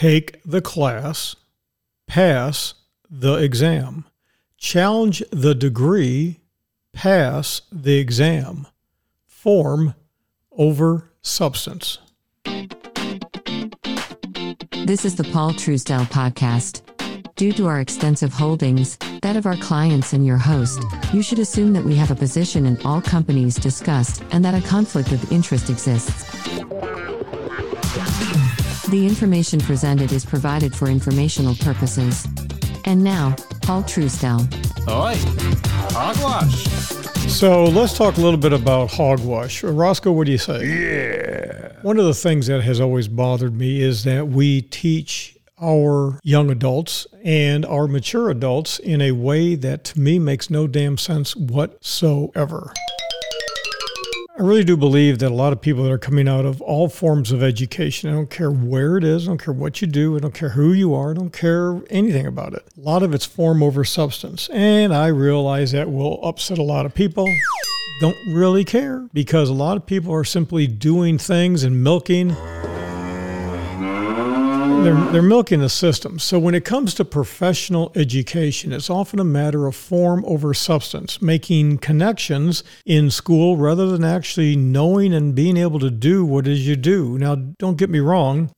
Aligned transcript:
take 0.00 0.40
the 0.46 0.62
class, 0.62 1.36
pass 2.06 2.72
the 3.10 3.34
exam. 3.34 4.06
Challenge 4.56 5.22
the 5.30 5.54
degree, 5.54 6.40
pass 6.94 7.60
the 7.70 7.98
exam. 7.98 8.66
Form 9.26 9.94
over 10.52 11.10
substance. 11.20 11.98
This 14.86 15.04
is 15.04 15.16
the 15.16 15.28
Paul 15.34 15.52
Truesdell 15.52 16.06
podcast. 16.06 16.80
Due 17.36 17.52
to 17.52 17.66
our 17.66 17.80
extensive 17.80 18.32
holdings, 18.32 18.96
that 19.20 19.36
of 19.36 19.44
our 19.44 19.56
clients 19.56 20.14
and 20.14 20.24
your 20.24 20.38
host, 20.38 20.82
you 21.12 21.22
should 21.22 21.38
assume 21.38 21.74
that 21.74 21.84
we 21.84 21.94
have 21.94 22.10
a 22.10 22.14
position 22.14 22.64
in 22.64 22.80
all 22.86 23.02
companies 23.02 23.54
discussed 23.56 24.22
and 24.30 24.42
that 24.46 24.54
a 24.54 24.66
conflict 24.66 25.12
of 25.12 25.30
interest 25.30 25.68
exists. 25.68 26.24
The 28.90 29.06
information 29.06 29.60
presented 29.60 30.10
is 30.10 30.24
provided 30.24 30.74
for 30.74 30.88
informational 30.88 31.54
purposes. 31.54 32.26
And 32.86 33.04
now, 33.04 33.36
Paul 33.62 33.84
Truesdell. 33.84 34.40
Oi, 34.88 35.14
hogwash. 35.94 36.64
So 37.30 37.66
let's 37.66 37.96
talk 37.96 38.16
a 38.16 38.20
little 38.20 38.40
bit 38.40 38.52
about 38.52 38.90
hogwash. 38.90 39.62
Roscoe, 39.62 40.10
what 40.10 40.26
do 40.26 40.32
you 40.32 40.38
say? 40.38 40.66
Yeah. 40.66 41.72
One 41.82 42.00
of 42.00 42.04
the 42.04 42.14
things 42.14 42.48
that 42.48 42.62
has 42.62 42.80
always 42.80 43.06
bothered 43.06 43.54
me 43.54 43.80
is 43.80 44.02
that 44.02 44.26
we 44.26 44.62
teach 44.62 45.38
our 45.62 46.18
young 46.24 46.50
adults 46.50 47.06
and 47.22 47.64
our 47.66 47.86
mature 47.86 48.28
adults 48.28 48.80
in 48.80 49.00
a 49.00 49.12
way 49.12 49.54
that 49.54 49.84
to 49.84 50.00
me 50.00 50.18
makes 50.18 50.50
no 50.50 50.66
damn 50.66 50.98
sense 50.98 51.36
whatsoever. 51.36 52.72
I 54.40 54.42
really 54.42 54.64
do 54.64 54.74
believe 54.74 55.18
that 55.18 55.30
a 55.30 55.34
lot 55.34 55.52
of 55.52 55.60
people 55.60 55.84
that 55.84 55.92
are 55.92 55.98
coming 55.98 56.26
out 56.26 56.46
of 56.46 56.62
all 56.62 56.88
forms 56.88 57.30
of 57.30 57.42
education, 57.42 58.08
I 58.08 58.14
don't 58.14 58.30
care 58.30 58.50
where 58.50 58.96
it 58.96 59.04
is, 59.04 59.28
I 59.28 59.32
don't 59.32 59.42
care 59.42 59.52
what 59.52 59.82
you 59.82 59.86
do, 59.86 60.16
I 60.16 60.18
don't 60.18 60.32
care 60.32 60.48
who 60.48 60.72
you 60.72 60.94
are, 60.94 61.10
I 61.10 61.12
don't 61.12 61.30
care 61.30 61.82
anything 61.90 62.26
about 62.26 62.54
it. 62.54 62.64
A 62.74 62.80
lot 62.80 63.02
of 63.02 63.12
it's 63.12 63.26
form 63.26 63.62
over 63.62 63.84
substance. 63.84 64.48
And 64.48 64.94
I 64.94 65.08
realize 65.08 65.72
that 65.72 65.92
will 65.92 66.24
upset 66.24 66.56
a 66.56 66.62
lot 66.62 66.86
of 66.86 66.94
people. 66.94 67.26
Don't 68.00 68.16
really 68.28 68.64
care 68.64 69.06
because 69.12 69.50
a 69.50 69.52
lot 69.52 69.76
of 69.76 69.84
people 69.84 70.10
are 70.14 70.24
simply 70.24 70.66
doing 70.66 71.18
things 71.18 71.62
and 71.62 71.84
milking 71.84 72.34
they're, 74.82 74.96
ah. 74.96 75.12
they're 75.12 75.22
milking 75.22 75.60
the 75.60 75.68
system. 75.68 76.18
So 76.18 76.38
when 76.38 76.54
it 76.54 76.64
comes 76.64 76.94
to 76.94 77.04
professional 77.04 77.92
education, 77.94 78.72
it's 78.72 78.90
often 78.90 79.18
a 79.18 79.24
matter 79.24 79.66
of 79.66 79.76
form 79.76 80.24
over 80.26 80.54
substance, 80.54 81.20
making 81.20 81.78
connections 81.78 82.64
in 82.86 83.10
school 83.10 83.56
rather 83.56 83.86
than 83.88 84.04
actually 84.04 84.56
knowing 84.56 85.12
and 85.12 85.34
being 85.34 85.56
able 85.56 85.78
to 85.80 85.90
do 85.90 86.24
what 86.24 86.46
it 86.46 86.52
is 86.52 86.66
you 86.66 86.76
do. 86.76 87.18
Now, 87.18 87.34
don't 87.34 87.76
get 87.76 87.90
me 87.90 87.98
wrong. 87.98 88.50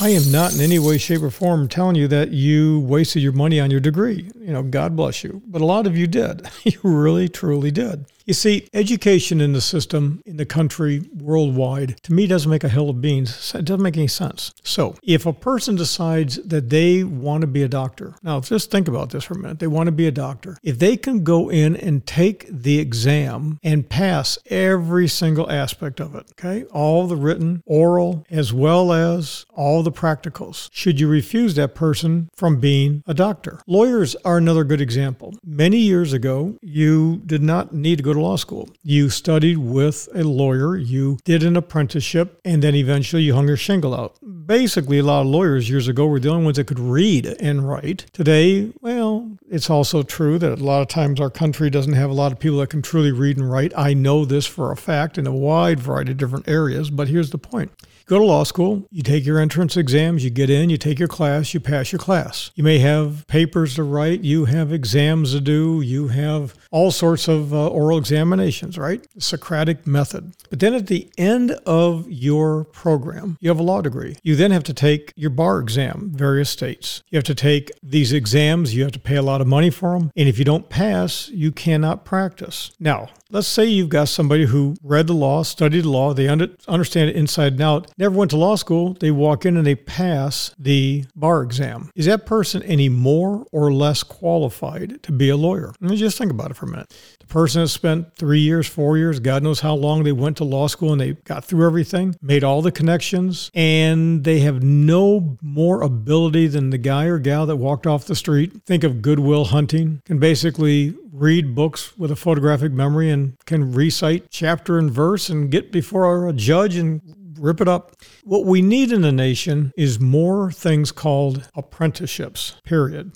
I 0.00 0.10
am 0.10 0.30
not 0.30 0.54
in 0.54 0.60
any 0.60 0.78
way, 0.78 0.96
shape, 0.96 1.22
or 1.22 1.30
form 1.30 1.66
telling 1.66 1.96
you 1.96 2.06
that 2.08 2.30
you 2.30 2.80
wasted 2.80 3.20
your 3.20 3.32
money 3.32 3.58
on 3.58 3.70
your 3.70 3.80
degree. 3.80 4.30
You 4.38 4.52
know, 4.52 4.62
God 4.62 4.94
bless 4.94 5.24
you. 5.24 5.42
But 5.46 5.60
a 5.60 5.64
lot 5.64 5.86
of 5.86 5.96
you 5.96 6.06
did. 6.06 6.48
You 6.64 6.78
really, 6.82 7.28
truly 7.28 7.70
did. 7.70 8.04
You 8.28 8.34
see, 8.34 8.68
education 8.74 9.40
in 9.40 9.54
the 9.54 9.62
system, 9.62 10.22
in 10.26 10.36
the 10.36 10.44
country, 10.44 11.00
worldwide, 11.18 11.96
to 12.02 12.12
me 12.12 12.26
doesn't 12.26 12.50
make 12.50 12.62
a 12.62 12.68
hill 12.68 12.90
of 12.90 13.00
beans. 13.00 13.54
It 13.54 13.64
doesn't 13.64 13.82
make 13.82 13.96
any 13.96 14.06
sense. 14.06 14.52
So, 14.62 14.96
if 15.02 15.24
a 15.24 15.32
person 15.32 15.76
decides 15.76 16.36
that 16.36 16.68
they 16.68 17.04
want 17.04 17.40
to 17.40 17.46
be 17.46 17.62
a 17.62 17.68
doctor, 17.68 18.16
now 18.22 18.40
just 18.40 18.70
think 18.70 18.86
about 18.86 19.08
this 19.08 19.24
for 19.24 19.32
a 19.32 19.38
minute. 19.38 19.60
They 19.60 19.66
want 19.66 19.86
to 19.86 19.92
be 19.92 20.06
a 20.06 20.10
doctor. 20.10 20.58
If 20.62 20.78
they 20.78 20.98
can 20.98 21.24
go 21.24 21.50
in 21.50 21.74
and 21.74 22.06
take 22.06 22.46
the 22.50 22.78
exam 22.78 23.60
and 23.62 23.88
pass 23.88 24.38
every 24.50 25.08
single 25.08 25.50
aspect 25.50 25.98
of 25.98 26.14
it, 26.14 26.26
okay, 26.32 26.64
all 26.64 27.06
the 27.06 27.16
written, 27.16 27.62
oral, 27.64 28.26
as 28.28 28.52
well 28.52 28.92
as 28.92 29.46
all 29.54 29.82
the 29.82 29.90
practicals, 29.90 30.68
should 30.70 31.00
you 31.00 31.08
refuse 31.08 31.54
that 31.54 31.74
person 31.74 32.28
from 32.36 32.60
being 32.60 33.02
a 33.06 33.14
doctor? 33.14 33.62
Lawyers 33.66 34.16
are 34.16 34.36
another 34.36 34.64
good 34.64 34.82
example. 34.82 35.34
Many 35.58 35.78
years 35.78 36.12
ago, 36.12 36.56
you 36.62 37.20
did 37.26 37.42
not 37.42 37.74
need 37.74 37.96
to 37.96 38.04
go 38.04 38.12
to 38.12 38.20
law 38.20 38.36
school. 38.36 38.68
You 38.84 39.10
studied 39.10 39.58
with 39.58 40.08
a 40.14 40.22
lawyer, 40.22 40.76
you 40.76 41.18
did 41.24 41.42
an 41.42 41.56
apprenticeship, 41.56 42.38
and 42.44 42.62
then 42.62 42.76
eventually 42.76 43.24
you 43.24 43.34
hung 43.34 43.48
your 43.48 43.56
shingle 43.56 43.92
out. 43.92 44.14
Basically, 44.46 45.00
a 45.00 45.02
lot 45.02 45.22
of 45.22 45.26
lawyers 45.26 45.68
years 45.68 45.88
ago 45.88 46.06
were 46.06 46.20
the 46.20 46.28
only 46.28 46.44
ones 46.44 46.58
that 46.58 46.68
could 46.68 46.78
read 46.78 47.26
and 47.40 47.68
write. 47.68 48.06
Today, 48.12 48.70
well, 48.82 49.32
it's 49.50 49.68
also 49.68 50.04
true 50.04 50.38
that 50.38 50.60
a 50.60 50.64
lot 50.64 50.80
of 50.80 50.86
times 50.86 51.20
our 51.20 51.28
country 51.28 51.70
doesn't 51.70 51.94
have 51.94 52.10
a 52.10 52.14
lot 52.14 52.30
of 52.30 52.38
people 52.38 52.58
that 52.58 52.70
can 52.70 52.80
truly 52.80 53.10
read 53.10 53.36
and 53.36 53.50
write. 53.50 53.72
I 53.76 53.94
know 53.94 54.24
this 54.24 54.46
for 54.46 54.70
a 54.70 54.76
fact 54.76 55.18
in 55.18 55.26
a 55.26 55.34
wide 55.34 55.80
variety 55.80 56.12
of 56.12 56.18
different 56.18 56.46
areas, 56.46 56.88
but 56.88 57.08
here's 57.08 57.30
the 57.30 57.38
point. 57.38 57.72
Go 58.08 58.18
to 58.18 58.24
law 58.24 58.42
school, 58.42 58.88
you 58.90 59.02
take 59.02 59.26
your 59.26 59.38
entrance 59.38 59.76
exams, 59.76 60.24
you 60.24 60.30
get 60.30 60.48
in, 60.48 60.70
you 60.70 60.78
take 60.78 60.98
your 60.98 61.08
class, 61.08 61.52
you 61.52 61.60
pass 61.60 61.92
your 61.92 61.98
class. 61.98 62.50
You 62.54 62.64
may 62.64 62.78
have 62.78 63.26
papers 63.26 63.74
to 63.74 63.82
write, 63.82 64.22
you 64.22 64.46
have 64.46 64.72
exams 64.72 65.32
to 65.32 65.42
do, 65.42 65.82
you 65.82 66.08
have 66.08 66.54
all 66.70 66.90
sorts 66.90 67.28
of 67.28 67.52
uh, 67.52 67.68
oral 67.68 67.98
examinations, 67.98 68.78
right? 68.78 69.06
Socratic 69.18 69.86
method. 69.86 70.32
But 70.48 70.60
then 70.60 70.72
at 70.72 70.86
the 70.86 71.10
end 71.18 71.50
of 71.66 72.10
your 72.10 72.64
program, 72.64 73.36
you 73.42 73.50
have 73.50 73.58
a 73.58 73.62
law 73.62 73.82
degree. 73.82 74.16
You 74.22 74.36
then 74.36 74.52
have 74.52 74.64
to 74.64 74.74
take 74.74 75.12
your 75.14 75.28
bar 75.28 75.58
exam, 75.58 76.10
various 76.14 76.48
states. 76.48 77.02
You 77.10 77.18
have 77.18 77.24
to 77.24 77.34
take 77.34 77.70
these 77.82 78.14
exams, 78.14 78.74
you 78.74 78.84
have 78.84 78.92
to 78.92 78.98
pay 78.98 79.16
a 79.16 79.22
lot 79.22 79.42
of 79.42 79.46
money 79.46 79.68
for 79.68 79.92
them. 79.92 80.12
And 80.16 80.30
if 80.30 80.38
you 80.38 80.46
don't 80.46 80.70
pass, 80.70 81.28
you 81.28 81.52
cannot 81.52 82.06
practice. 82.06 82.70
Now, 82.80 83.10
let's 83.30 83.46
say 83.46 83.66
you've 83.66 83.90
got 83.90 84.08
somebody 84.08 84.46
who 84.46 84.76
read 84.82 85.08
the 85.08 85.12
law, 85.12 85.42
studied 85.42 85.82
the 85.82 85.90
law, 85.90 86.14
they 86.14 86.26
under, 86.28 86.48
understand 86.66 87.10
it 87.10 87.16
inside 87.16 87.52
and 87.52 87.60
out, 87.60 87.92
never 87.98 88.16
went 88.16 88.30
to 88.30 88.36
law 88.36 88.54
school, 88.54 88.94
they 89.00 89.10
walk 89.10 89.44
in 89.44 89.56
and 89.56 89.66
they 89.66 89.74
pass 89.74 90.54
the 90.58 91.04
bar 91.14 91.42
exam. 91.42 91.90
Is 91.94 92.06
that 92.06 92.26
person 92.26 92.62
any 92.62 92.88
more 92.88 93.44
or 93.52 93.72
less 93.72 94.02
qualified 94.02 95.02
to 95.02 95.12
be 95.12 95.28
a 95.28 95.36
lawyer? 95.36 95.72
Me 95.80 95.96
just 95.96 96.16
think 96.16 96.30
about 96.30 96.50
it 96.50 96.54
for 96.54 96.66
a 96.66 96.70
minute. 96.70 96.94
The 97.20 97.26
person 97.26 97.60
has 97.60 97.72
spent 97.72 98.14
three 98.16 98.40
years, 98.40 98.66
four 98.66 98.96
years, 98.96 99.20
God 99.20 99.42
knows 99.42 99.60
how 99.60 99.74
long 99.74 100.04
they 100.04 100.12
went 100.12 100.36
to 100.38 100.44
law 100.44 100.66
school 100.68 100.92
and 100.92 101.00
they 101.00 101.12
got 101.12 101.44
through 101.44 101.66
everything, 101.66 102.16
made 102.22 102.44
all 102.44 102.62
the 102.62 102.72
connections, 102.72 103.50
and 103.54 104.24
they 104.24 104.40
have 104.40 104.62
no 104.62 105.36
more 105.42 105.82
ability 105.82 106.46
than 106.46 106.70
the 106.70 106.78
guy 106.78 107.04
or 107.04 107.18
gal 107.18 107.46
that 107.46 107.56
walked 107.56 107.86
off 107.86 108.06
the 108.06 108.14
street. 108.14 108.52
Think 108.64 108.84
of 108.84 109.02
Good 109.02 109.18
Will 109.18 109.46
Hunting, 109.46 110.02
can 110.04 110.18
basically 110.18 110.94
read 111.12 111.54
books 111.54 111.96
with 111.98 112.10
a 112.10 112.16
photographic 112.16 112.72
memory 112.72 113.10
and 113.10 113.36
can 113.44 113.72
recite 113.72 114.30
chapter 114.30 114.78
and 114.78 114.90
verse 114.90 115.28
and 115.28 115.50
get 115.50 115.72
before 115.72 116.28
a 116.28 116.32
judge 116.32 116.76
and 116.76 117.00
rip 117.38 117.60
it 117.60 117.68
up. 117.68 117.96
What 118.24 118.44
we 118.44 118.62
need 118.62 118.92
in 118.92 119.02
the 119.02 119.12
nation 119.12 119.72
is 119.76 120.00
more 120.00 120.50
things 120.50 120.92
called 120.92 121.48
apprenticeships, 121.54 122.56
period. 122.64 123.12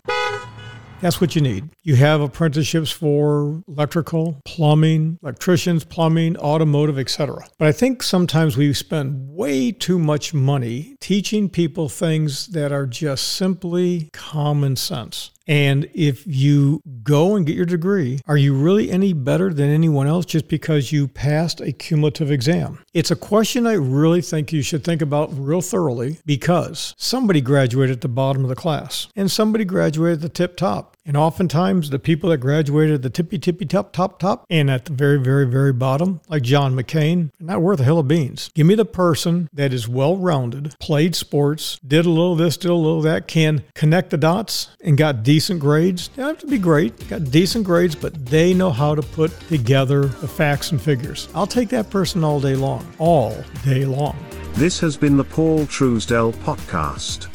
That's 1.02 1.20
what 1.20 1.34
you 1.34 1.42
need. 1.42 1.68
You 1.82 1.96
have 1.96 2.20
apprenticeships 2.20 2.92
for 2.92 3.64
electrical, 3.66 4.40
plumbing, 4.44 5.18
electricians, 5.20 5.82
plumbing, 5.82 6.36
automotive, 6.36 6.96
etc. 6.96 7.44
But 7.58 7.66
I 7.66 7.72
think 7.72 8.04
sometimes 8.04 8.56
we 8.56 8.72
spend 8.72 9.28
way 9.28 9.72
too 9.72 9.98
much 9.98 10.32
money 10.32 10.94
teaching 11.00 11.48
people 11.48 11.88
things 11.88 12.46
that 12.48 12.70
are 12.70 12.86
just 12.86 13.32
simply 13.32 14.10
common 14.12 14.76
sense. 14.76 15.32
And 15.46 15.88
if 15.94 16.26
you 16.26 16.82
go 17.02 17.36
and 17.36 17.46
get 17.46 17.56
your 17.56 17.66
degree, 17.66 18.20
are 18.26 18.36
you 18.36 18.54
really 18.54 18.90
any 18.90 19.12
better 19.12 19.52
than 19.52 19.70
anyone 19.70 20.06
else 20.06 20.26
just 20.26 20.48
because 20.48 20.92
you 20.92 21.08
passed 21.08 21.60
a 21.60 21.72
cumulative 21.72 22.30
exam? 22.30 22.78
It's 22.92 23.10
a 23.10 23.16
question 23.16 23.66
I 23.66 23.74
really 23.74 24.22
think 24.22 24.52
you 24.52 24.62
should 24.62 24.84
think 24.84 25.02
about 25.02 25.30
real 25.36 25.60
thoroughly 25.60 26.18
because 26.24 26.94
somebody 26.96 27.40
graduated 27.40 27.96
at 27.96 28.00
the 28.00 28.08
bottom 28.08 28.42
of 28.42 28.48
the 28.48 28.56
class 28.56 29.08
and 29.16 29.30
somebody 29.30 29.64
graduated 29.64 30.18
at 30.18 30.22
the 30.22 30.28
tip 30.28 30.56
top. 30.56 30.96
And 31.04 31.16
oftentimes, 31.16 31.90
the 31.90 31.98
people 31.98 32.30
that 32.30 32.38
graduated 32.38 32.94
at 32.94 33.02
the 33.02 33.10
tippy 33.10 33.38
tippy 33.38 33.66
top, 33.66 33.92
top, 33.92 34.20
top, 34.20 34.46
and 34.48 34.70
at 34.70 34.84
the 34.84 34.92
very, 34.92 35.18
very, 35.18 35.46
very 35.46 35.72
bottom, 35.72 36.20
like 36.28 36.42
John 36.42 36.76
McCain, 36.76 37.30
are 37.40 37.44
not 37.44 37.62
worth 37.62 37.80
a 37.80 37.84
hill 37.84 37.98
of 37.98 38.06
beans. 38.06 38.50
Give 38.54 38.66
me 38.66 38.76
the 38.76 38.84
person 38.84 39.48
that 39.52 39.72
is 39.72 39.88
well 39.88 40.16
rounded, 40.16 40.76
played 40.78 41.16
sports, 41.16 41.80
did 41.84 42.06
a 42.06 42.10
little 42.10 42.36
this, 42.36 42.56
did 42.56 42.70
a 42.70 42.74
little 42.74 43.02
that, 43.02 43.26
can 43.26 43.64
connect 43.74 44.10
the 44.10 44.16
dots, 44.16 44.68
and 44.84 44.96
got 44.96 45.24
decent 45.24 45.58
grades. 45.58 46.08
They 46.08 46.22
don't 46.22 46.34
have 46.34 46.38
to 46.38 46.46
be 46.46 46.58
great, 46.58 47.08
got 47.08 47.24
decent 47.30 47.64
grades, 47.64 47.96
but 47.96 48.26
they 48.26 48.54
know 48.54 48.70
how 48.70 48.94
to 48.94 49.02
put 49.02 49.32
together 49.48 50.06
the 50.06 50.28
facts 50.28 50.70
and 50.70 50.80
figures. 50.80 51.28
I'll 51.34 51.48
take 51.48 51.68
that 51.70 51.90
person 51.90 52.22
all 52.22 52.38
day 52.38 52.54
long, 52.54 52.86
all 52.98 53.36
day 53.64 53.84
long. 53.84 54.16
This 54.54 54.78
has 54.80 54.96
been 54.96 55.16
the 55.16 55.24
Paul 55.24 55.60
Truesdell 55.66 56.34
Podcast. 56.44 57.26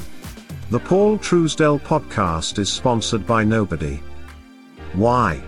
The 0.70 0.80
Paul 0.80 1.18
Truesdell 1.18 1.80
Podcast 1.80 2.60
is 2.60 2.70
sponsored 2.70 3.26
by 3.26 3.46
nobody. 3.46 4.02
Why? 4.92 5.42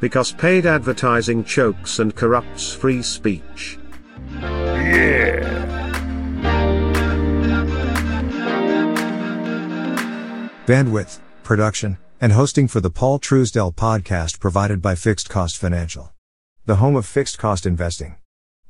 Because 0.00 0.32
paid 0.32 0.66
advertising 0.66 1.44
chokes 1.44 2.00
and 2.00 2.12
corrupts 2.12 2.74
free 2.74 3.02
speech. 3.02 3.78
Yeah. 4.32 5.92
Bandwidth, 10.66 11.20
production, 11.44 11.96
and 12.20 12.32
hosting 12.32 12.66
for 12.66 12.80
the 12.80 12.90
Paul 12.90 13.20
Truesdell 13.20 13.76
podcast 13.76 14.40
provided 14.40 14.82
by 14.82 14.96
Fixed 14.96 15.30
Cost 15.30 15.56
Financial. 15.56 16.12
The 16.64 16.76
home 16.76 16.96
of 16.96 17.06
fixed 17.06 17.38
cost 17.38 17.64
investing. 17.64 18.16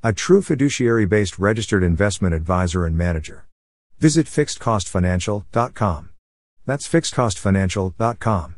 A 0.02 0.12
true 0.12 0.42
fiduciary 0.42 1.06
based 1.06 1.38
registered 1.38 1.82
investment 1.82 2.34
advisor 2.34 2.84
and 2.84 2.98
manager. 2.98 3.46
Visit 3.98 4.26
fixedcostfinancial.com. 4.26 6.10
That's 6.66 6.88
fixedcostfinancial.com. 6.88 8.55